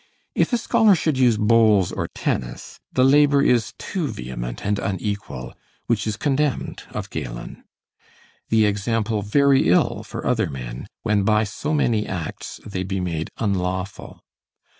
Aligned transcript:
If 0.33 0.51
a 0.51 0.57
scholar 0.57 0.95
should 0.95 1.19
use 1.19 1.37
bowls 1.37 1.91
or 1.91 2.07
tennis, 2.15 2.79
the 2.91 3.03
labor 3.03 3.43
is 3.43 3.75
too 3.77 4.07
vehement 4.07 4.65
and 4.65 4.79
unequal, 4.79 5.53
which 5.85 6.07
is 6.07 6.17
condemned 6.17 6.81
of 6.89 7.11
Galen; 7.11 7.63
the 8.49 8.65
example 8.65 9.21
very 9.21 9.69
ill 9.69 10.01
for 10.01 10.25
other 10.25 10.49
men, 10.49 10.87
when 11.03 11.21
by 11.21 11.43
so 11.43 11.71
many 11.75 12.07
acts 12.07 12.59
they 12.65 12.81
be 12.81 12.99
made 12.99 13.29
unlawful. 13.37 14.23